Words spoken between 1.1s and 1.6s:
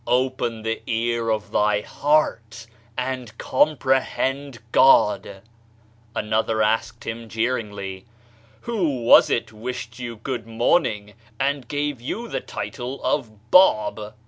of